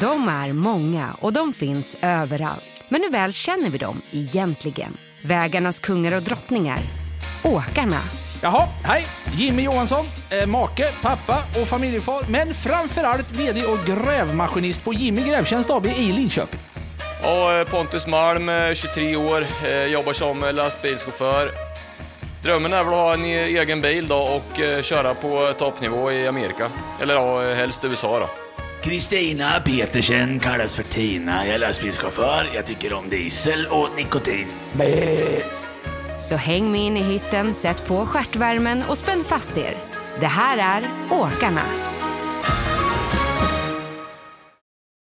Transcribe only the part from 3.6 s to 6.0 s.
vi dem egentligen? Vägarnas